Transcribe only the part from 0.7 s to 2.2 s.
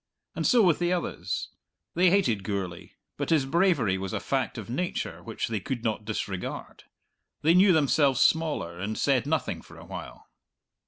the others; they